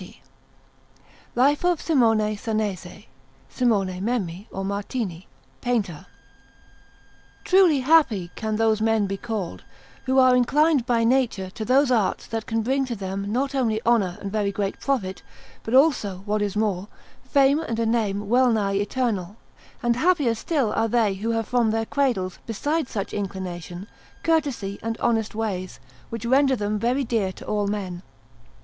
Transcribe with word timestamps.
Lorenzo_)] 0.01 0.15
LIFE 1.35 1.63
OF 1.63 1.79
SIMONE 1.79 2.35
SANESE 2.35 3.05
[SIMONE 3.49 4.03
MEMMI 4.03 4.47
OR 4.49 4.65
MARTINI] 4.65 5.27
PAINTER 5.61 6.07
Truly 7.43 7.81
happy 7.81 8.31
can 8.33 8.55
those 8.55 8.81
men 8.81 9.05
be 9.05 9.15
called, 9.17 9.63
who 10.05 10.17
are 10.17 10.35
inclined 10.35 10.87
by 10.87 11.03
nature 11.03 11.51
to 11.51 11.63
those 11.63 11.91
arts 11.91 12.25
that 12.25 12.47
can 12.47 12.63
bring 12.63 12.83
to 12.85 12.95
them 12.95 13.31
not 13.31 13.53
only 13.53 13.79
honour 13.85 14.17
and 14.19 14.31
very 14.31 14.51
great 14.51 14.79
profit, 14.79 15.21
but 15.61 15.75
also, 15.75 16.23
what 16.25 16.41
is 16.41 16.55
more, 16.55 16.87
fame 17.23 17.59
and 17.59 17.77
a 17.79 17.85
name 17.85 18.27
wellnigh 18.27 18.73
eternal, 18.73 19.35
and 19.83 19.97
happier 19.97 20.33
still 20.33 20.73
are 20.73 20.87
they 20.87 21.13
who 21.13 21.29
have 21.29 21.47
from 21.47 21.69
their 21.69 21.85
cradles, 21.85 22.39
besides 22.47 22.89
such 22.89 23.13
inclination, 23.13 23.87
courtesy 24.23 24.79
and 24.81 24.97
honest 24.97 25.35
ways, 25.35 25.79
which 26.09 26.25
render 26.25 26.55
them 26.55 26.79
very 26.79 27.03
dear 27.03 27.31
to 27.31 27.45
all 27.45 27.67
men. 27.67 28.01